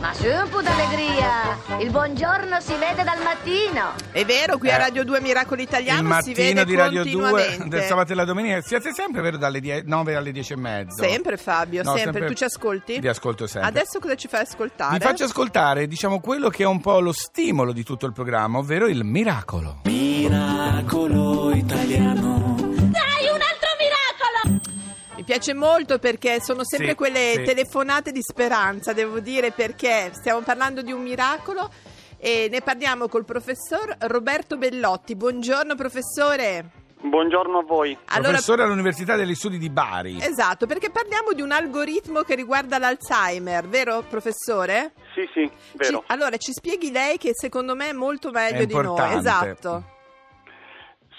[0.00, 1.58] Ma su un po' d'allegria!
[1.80, 3.94] Il buongiorno si vede dal mattino!
[4.12, 7.02] È vero, qui a Eh, Radio 2 Miracolo Italiano il si mattino vede di Radio
[7.02, 7.68] 2 continuamente.
[7.68, 11.02] del sabato e la domenica siete sempre vero dalle die- 9 alle 10 e mezzo
[11.02, 12.26] Sempre Fabio, No, sempre.
[12.28, 13.00] Tu ci ascolti?
[13.00, 14.98] vi ascolto sempre Adesso cosa ci fai ascoltare?
[14.98, 18.58] vi faccio ascoltare diciamo quello che è un po' lo stimolo di tutto il programma
[18.58, 22.63] ovvero il miracolo Miracolo italiano.
[25.34, 27.42] Mi piace molto perché sono sempre Sì, quelle sì.
[27.42, 31.68] telefonate di speranza, devo dire, perché stiamo parlando di un miracolo
[32.18, 35.16] e ne parliamo col professor Roberto Bellotti.
[35.16, 36.70] Buongiorno professore.
[37.00, 37.98] Buongiorno a voi.
[38.10, 42.78] Allora, professore all'Università degli Studi di Bari esatto, perché parliamo di un algoritmo che riguarda
[42.78, 44.92] l'Alzheimer, vero professore?
[45.14, 45.98] Sì, sì, vero.
[45.98, 49.16] Ci- allora, ci spieghi lei che secondo me è molto meglio È di noi.
[49.16, 49.93] Esatto.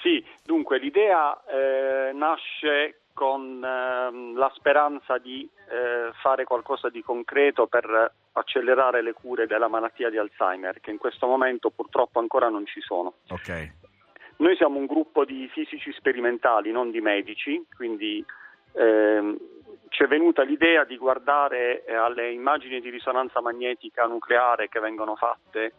[0.05, 7.65] Sì, dunque l'idea eh, nasce con ehm, la speranza di eh, fare qualcosa di concreto
[7.65, 12.67] per accelerare le cure della malattia di Alzheimer, che in questo momento purtroppo ancora non
[12.67, 13.15] ci sono.
[13.29, 13.71] ok
[14.37, 18.23] Noi siamo un gruppo di fisici sperimentali, non di medici, quindi
[18.73, 19.37] ehm,
[19.89, 25.15] ci è venuta l'idea di guardare eh, alle immagini di risonanza magnetica nucleare che vengono
[25.15, 25.73] fatte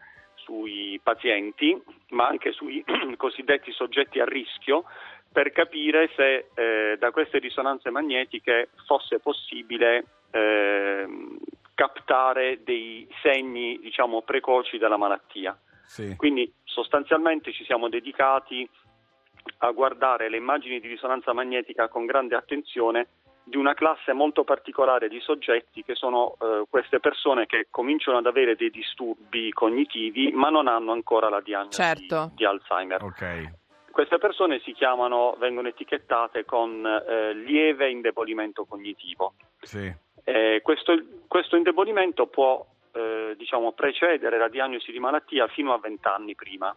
[0.47, 1.77] sui pazienti,
[2.11, 2.83] ma anche sui
[3.19, 4.85] cosiddetti soggetti a rischio,
[5.31, 11.37] per capire se eh, da queste risonanze magnetiche fosse possibile ehm,
[11.75, 15.59] captare dei segni, diciamo, precoci della malattia.
[15.85, 16.15] sì.
[16.17, 18.67] Quindi sostanzialmente ci siamo dedicati
[19.59, 23.09] a guardare le immagini di risonanza magnetica con grande attenzione
[23.49, 28.27] di una classe molto particolare di soggetti che sono eh, queste persone che cominciano ad
[28.27, 32.33] avere dei disturbi cognitivi ma non hanno ancora la diagnosi Certo.
[32.35, 33.03] di Alzheimer.
[33.05, 33.51] ok
[33.93, 39.35] Queste persone si chiamano, vengono etichettate con eh, lieve indebolimento cognitivo.
[39.63, 39.91] sì
[40.25, 40.93] Eh, questo,
[41.29, 46.75] questo indebolimento può eh, diciamo, precedere la diagnosi di malattia fino a 20 anni prima.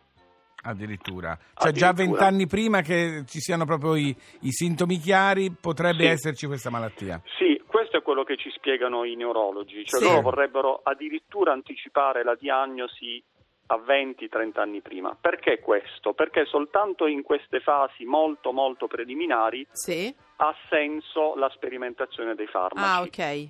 [0.63, 2.19] Addirittura cioè già Addirittura.
[2.19, 6.09] vent'anni prima che ci siano proprio i, i sintomi chiari potrebbe Sì.
[6.09, 10.05] esserci questa malattia Sì, questo è quello che ci spiegano i neurologi, cioè Sì.
[10.05, 13.23] loro vorrebbero addirittura anticipare la diagnosi
[13.71, 15.15] a 20-30 anni prima.
[15.19, 16.13] Perché questo?
[16.13, 20.13] Perché soltanto in queste fasi molto molto preliminari Sì?
[20.37, 22.87] ha senso la sperimentazione dei farmaci.
[22.87, 23.49] Ah, ok.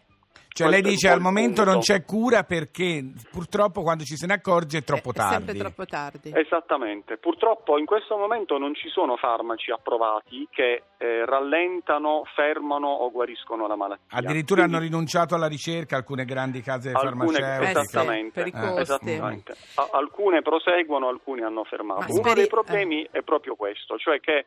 [0.63, 1.71] Cioè lei dice al momento punto.
[1.71, 5.45] non c'è cura perché purtroppo quando ci se ne accorge è troppo È- È sempre
[5.53, 5.59] tardi.
[5.59, 6.31] troppo tardi.
[6.35, 13.09] Esattamente, purtroppo in questo momento non ci sono farmaci approvati che eh, rallentano, fermano o
[13.11, 14.17] guariscono la malattia.
[14.17, 17.69] Addirittura Quindi- hanno rinunciato alla ricerca alcune grandi case Alcune, farmaceutiche.
[17.69, 18.81] esattamente, Eh sì, per i eh, costi.
[18.81, 19.55] esattamente.
[19.75, 22.01] A- alcune proseguono, alcune hanno fermato.
[22.01, 24.45] Ma Uno speri- dei problemi è proprio questo, cioè che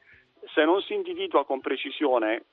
[0.55, 2.45] se non si individua con precisione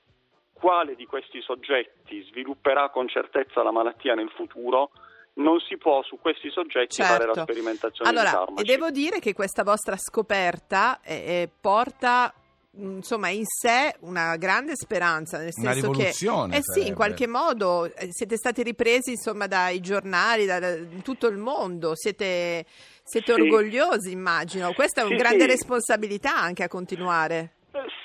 [0.60, 4.90] quale di questi soggetti svilupperà con certezza la malattia nel futuro,
[5.34, 7.52] non si può su questi soggetti fare la Certo.
[7.52, 8.64] sperimentazione di Allora, e farmaci.
[8.64, 12.32] devo dire che questa vostra scoperta eh, eh, porta
[12.72, 16.82] mh, insomma in sé una grande speranza nel Una senso rivoluzione che eh sì in
[16.82, 16.94] sarebbe.
[16.96, 22.64] qualche modo eh, siete stati ripresi insomma dai giornali da, da- tutto il mondo siete,
[23.02, 23.40] siete Sì.
[23.40, 25.50] orgogliosi immagino questa è una Sì, grande sì.
[25.50, 27.52] responsabilità anche a continuare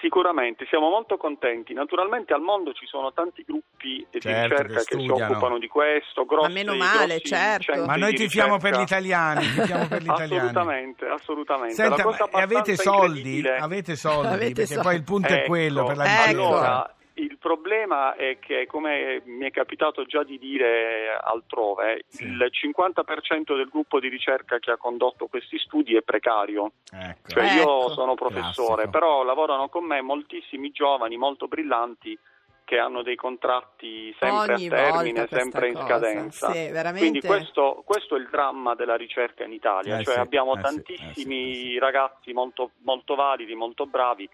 [0.06, 1.74] Sicuramente, siamo molto contenti.
[1.74, 5.68] Naturalmente al mondo ci sono tanti gruppi di Certo, ricerca che che, si occupano di
[5.68, 7.84] questo, grossi, meno male, certo.
[7.86, 10.36] Ma noi di tifiamo per gli italiani, tifiamo per gli italiani.
[10.36, 11.74] Assolutamente, assolutamente.
[11.74, 13.44] Senta, La cosa ma- e avete soldi?
[13.48, 14.28] Avete soldi?
[14.28, 14.84] Avete perché soldi.
[14.84, 16.20] poi il punto è Ecco, quello per la Ecco.
[16.22, 16.44] ricerca.
[16.46, 22.24] Allora, il problema è che, come mi è capitato già di dire altrove, Sì.
[22.26, 26.72] il 50% del gruppo di ricerca che ha condotto questi studi è precario.
[26.92, 27.30] Ecco.
[27.30, 27.56] Cioè Ecco.
[27.56, 28.90] io sono professore, Classico.
[28.92, 32.18] però lavorano con me moltissimi giovani molto brillanti
[32.66, 35.86] che hanno dei contratti sempre ogni a termine, sempre in cosa.
[35.86, 36.52] scadenza.
[36.52, 40.20] sì, veramente Quindi questo, questo è il dramma della ricerca in Italia, Eh cioè sì,
[40.20, 44.28] abbiamo eh tantissimi eh sì, eh ragazzi molto, molto validi, molto bravi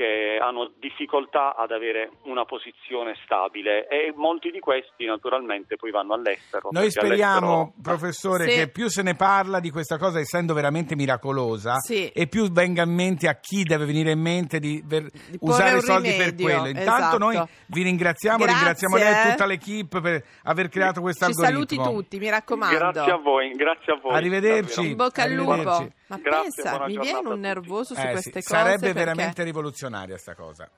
[0.00, 6.14] che hanno difficoltà ad avere una posizione stabile e molti di questi naturalmente poi vanno
[6.14, 6.68] all'estero.
[6.72, 8.56] Noi speriamo, all'estero- professore, Sì.
[8.60, 12.08] che più se ne parla di questa cosa, essendo veramente miracolosa, Sì.
[12.08, 15.76] e più venga in mente a chi deve venire in mente di, ver- Di usare
[15.76, 16.66] i soldi per rimedio, quello.
[16.68, 17.18] Intanto esatto.
[17.18, 21.82] noi vi ringraziamo, Grazie, ringraziamo lei e tutta l'equipe per aver creato questo ci algoritmo.
[21.84, 24.14] saluti tutti mi raccomando Grazie a voi, grazie a voi.
[24.14, 24.74] Arrivederci.
[24.76, 24.90] davvero.
[24.90, 25.98] in bocca al lupo Arrivederci.
[26.10, 29.42] Ma Grazie, pensa mi viene un nervoso su Eh sì, queste cose sarebbe perché- veramente
[29.44, 30.68] rivoluzionaria sta cosa.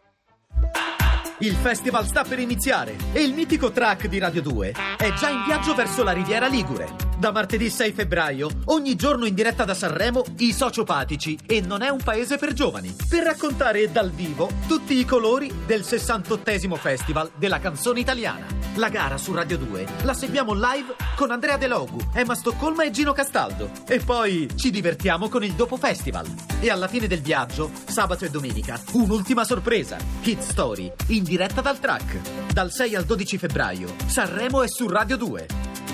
[1.39, 5.43] Il festival sta per iniziare e il mitico track di Radio 2 è già in
[5.45, 6.95] viaggio verso la Riviera Ligure.
[7.19, 11.89] Da martedì 6 febbraio, ogni giorno in diretta da Sanremo, i sociopatici e non è
[11.89, 12.95] un paese per giovani.
[13.09, 18.47] Per raccontare dal vivo tutti i colori del 68esimo Festival della canzone italiana.
[18.77, 22.91] La gara su Radio 2 la seguiamo live con Andrea De Logu, Emma Stoccolma e
[22.91, 23.71] Gino Castaldo.
[23.87, 26.27] E poi ci divertiamo con il dopo festival.
[26.59, 29.99] E alla fine del viaggio, sabato e domenica, un'ultima sorpresa.
[30.23, 32.51] Kid Story, in diretta dal track.
[32.51, 35.47] Dal 6 al 12 febbraio, Sanremo è su Radio 2.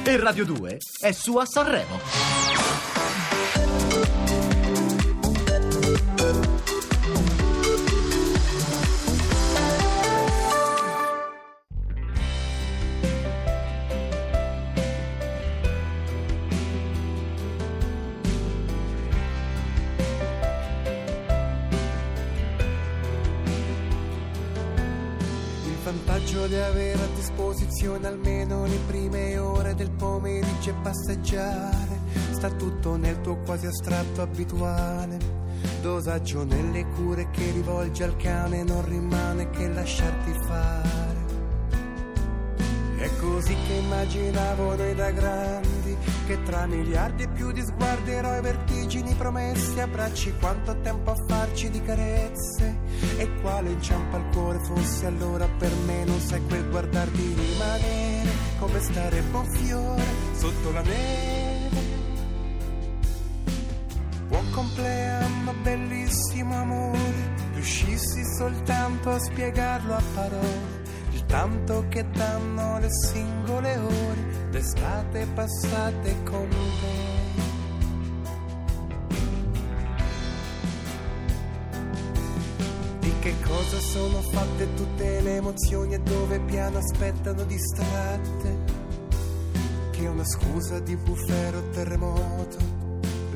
[0.05, 2.38] E Radio 2 è su a Sanremo.
[26.19, 32.01] Vantaggio di avere a disposizione almeno le prime ore del pomeriggio e passeggiare.
[32.31, 35.19] Sta tutto nel tuo quasi astratto abituale.
[35.81, 41.27] Dosaggio nelle cure che rivolgi al cane, non rimane che lasciarti fare.
[42.97, 45.78] È così che immaginavo noi da grandi,
[46.27, 51.71] che tra miliardi e più di sguardi, eroi, vertigini, promessi, abbracci, quanto tempo a farci
[51.71, 52.79] di carezze.
[53.17, 58.31] E quale inciampa al cuore fosse allora per me, non sai quel guardar di rimanere,
[58.59, 61.97] come stare buon fiore sotto la neve.
[64.29, 70.78] Buon compleanno, bellissimo amore, riuscissi soltanto a spiegarlo a parole,
[71.29, 77.17] tanto che danno le singole ore d'estate passate con te.
[82.99, 88.77] Di che cosa sono fatte tutte le emozioni e dove piano aspettano distratte?
[89.91, 92.57] Che una scusa di bufero o terremoto,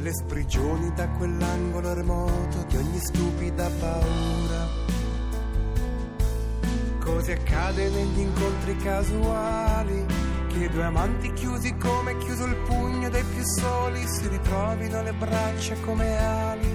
[0.01, 4.83] le sprigioni da quell'angolo remoto di ogni stupida paura.
[7.23, 10.05] Cosa accade negli incontri casuali?
[10.49, 15.77] Che due amanti chiusi come chiuso il pugno dei più soli si ritrovino le braccia
[15.85, 16.67] come ali.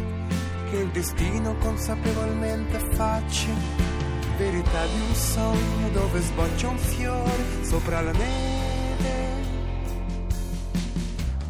[0.69, 3.51] Che il destino consapevolmente faccia
[4.37, 9.15] verità di un sogno dove sboccia un fiore sopra la neve.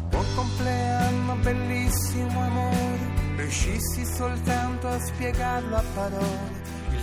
[0.08, 2.98] Buon compleanno bellissimo amore
[3.36, 6.57] riuscissi soltanto a spiegarlo a parole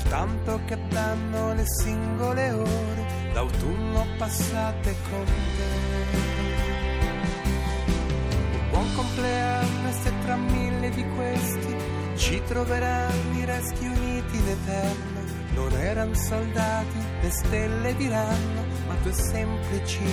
[0.10, 6.24] tanto che danno le singole ore d'autunno passate con te
[8.54, 11.76] un buon compleanno e se tra mille di questi
[12.16, 15.24] ci troveranno i resti uniti in eterno.
[15.54, 20.04] Non erano soldati, le stelle diranno, ma due semplici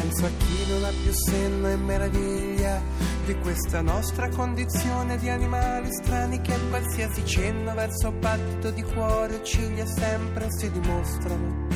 [0.00, 2.80] Penso a chi non ha più senno e meraviglia
[3.26, 9.42] di questa nostra condizione di animali strani che qualsiasi cenno verso battito di cuore o
[9.42, 11.66] ciglia sempre si dimostrano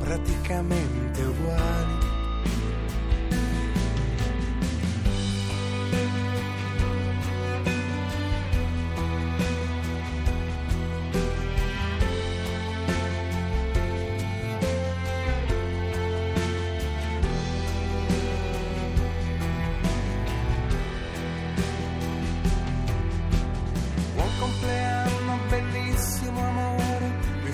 [0.00, 2.13] praticamente uguali.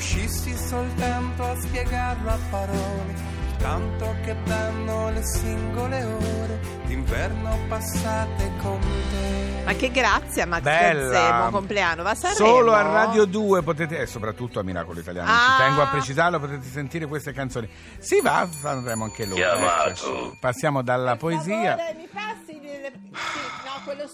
[0.01, 3.13] Riuscissi soltanto a spiegarlo a parole,
[3.51, 9.63] il tanto che danno le singole ore d'inverno passate con te.
[9.63, 11.11] Ma che grazia, Max Bella.
[11.13, 12.03] Gazzè, buon compleano.
[12.03, 12.47] Va a Sanremo?
[12.47, 15.35] Solo a Radio 2 potete, e soprattutto a Miracolo Italiano, Ah.
[15.59, 17.69] ci tengo a precisarlo, potete sentire queste canzoni.
[17.99, 19.39] Si va a Sanremo anche loro.
[19.43, 20.39] eccoci.
[20.41, 21.77] Passiamo dalla poesia.
[21.77, 21.95] favore,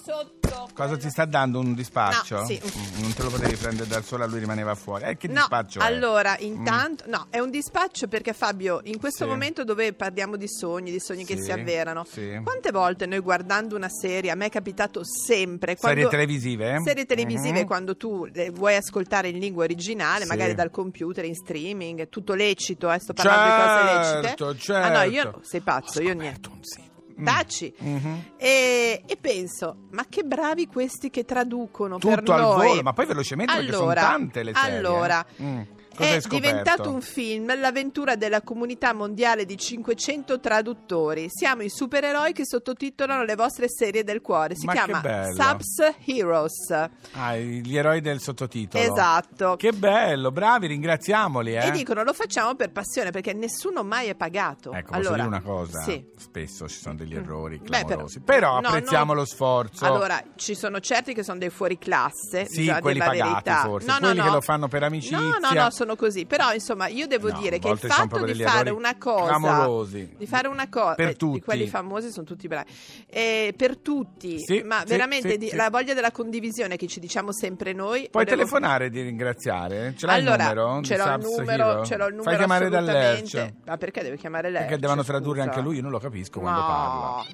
[0.03, 0.69] sotto.
[0.75, 2.37] Cosa ti sta dando un dispaccio?
[2.41, 2.61] No, sì.
[2.63, 5.05] Mm, Non te lo potevi prendere dal sole, lui rimaneva fuori.
[5.05, 5.83] Eh, che No, dispaccio è?
[5.83, 5.87] Mm.
[5.87, 9.31] allora, intanto, no, è un dispaccio perché Fabio, in questo Sì.
[9.31, 12.41] momento dove parliamo di sogni, di sogni che Sì, si avverano, sì.
[12.45, 16.81] quante volte noi guardando una serie, a me è capitato sempre, quando- Serie televisive?
[16.85, 17.67] Serie televisive Mhm.
[17.67, 22.91] quando tu le vuoi ascoltare in lingua originale, magari dal computer, in streaming, tutto lecito,
[22.91, 24.75] eh, sto parlando di cose Certo, lecite.
[24.75, 25.41] Ah no, io certo.
[25.43, 26.49] sei pazzo, io niente.
[26.49, 26.95] un sito.
[27.19, 27.25] Mm.
[27.25, 27.75] Taci.
[27.79, 28.23] Mhm.
[28.37, 32.69] E, e penso, ma che bravi questi che traducono per Tutto al noi.
[32.69, 34.77] volo, ma poi velocemente perché sono Allora, tante le serie.
[34.79, 35.43] Allora, eh.
[35.43, 35.61] Mm.
[35.97, 36.47] Cosa hai è scoperto?
[36.49, 41.27] diventato un film l'avventura della comunità mondiale di 500 traduttori.
[41.29, 44.55] Siamo i supereroi che sottotitolano le vostre serie del cuore.
[44.57, 45.43] Si Ma che chiama bello.
[45.43, 46.71] Subs Heroes.
[47.13, 48.83] Ah, gli eroi del sottotitolo.
[48.83, 49.57] Esatto.
[49.57, 51.55] Che bello, bravi, ringraziamoli.
[51.55, 51.67] Eh?
[51.67, 54.73] E dicono lo facciamo per passione perché nessuno mai è pagato.
[54.73, 55.81] Ecco, posso allora, dire una cosa?
[55.83, 56.05] Sì.
[56.17, 58.21] Spesso ci sono degli errori Beh, clamorosi.
[58.21, 59.21] però, no, apprezziamo no.
[59.21, 59.85] lo sforzo.
[59.85, 63.61] Allora, ci sono certi che sono dei fuori classe, Sì, quelli pagati verità.
[63.63, 64.25] forse, No, no, quelli no.
[64.25, 65.19] che lo fanno per amicizia.
[65.19, 66.27] No, no, no, sono così.
[66.27, 70.15] Però, insomma, io devo No, dire che il sono fatto di fare una cosa clamorosi.
[70.17, 71.41] di fare una cosa Per di tutti.
[71.43, 72.69] quelli famosi sono tutti bravi.
[73.07, 75.55] Eh, per tutti, Sì, ma sì, veramente sì, di- sì.
[75.57, 78.09] la voglia della condivisione che ci diciamo sempre noi.
[78.11, 79.95] Puoi volevo- telefonare di ringraziare?
[79.97, 80.83] Ce l'hai allora, il numero?
[80.83, 83.37] ce l'ho il numero, ce l'ho il numero Fai chiamare da assolutamente.
[83.37, 83.53] Lerch.
[83.67, 84.63] Ma perché deve chiamare lei?
[84.63, 86.67] Perché devono tradurre anche lui, io non lo capisco quando No.
[86.67, 87.25] parla.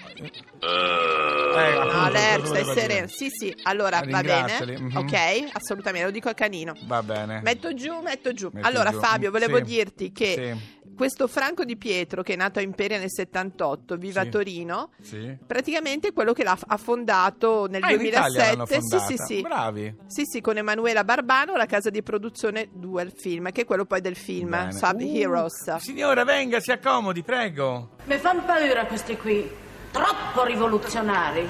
[0.63, 3.07] No, Eh, appunto, Lerch, cosa stai sereno.
[3.09, 4.85] Sì, sì, allora va Ringraziali, bene.
[4.89, 4.97] mhm.
[4.97, 6.75] Ok, assolutamente, lo dico al canino.
[6.87, 7.41] Va bene.
[7.43, 8.42] Metto giù, metto giù.
[8.53, 8.99] Metto allora, giù.
[9.01, 9.63] Fabio, volevo Sì.
[9.65, 10.81] dirti che Sì.
[10.97, 14.31] questo Franco Di Pietro, che è nato a Imperia nel 78, viva a Sì.
[14.31, 15.37] Torino, Sì.
[15.47, 18.99] praticamente è quello che l'ha ha fondato nel Ah, in Italia l'hanno 2007.
[18.99, 19.41] Sì, sì, sì.
[19.43, 19.95] Bravi.
[20.07, 24.01] Sì, sì, con Emanuela Barbano, la casa di produzione Duel Film, che è quello poi
[24.01, 24.73] del film Bene.
[24.73, 25.77] Sub Uh, Heroes.
[25.77, 27.91] Signora, venga, si accomodi, prego.
[28.05, 29.51] Mi fanno paura questi qui,
[29.91, 31.49] troppo rivoluzionari.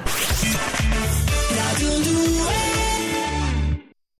[1.54, 2.71] Radio 2